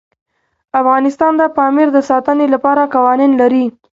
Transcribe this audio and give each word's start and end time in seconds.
افغانستان 0.81 1.33
د 1.37 1.43
پامیر 1.57 1.87
د 1.93 1.97
ساتنې 2.09 2.47
لپاره 2.53 2.91
قوانین 2.95 3.31
لري. 3.41 3.65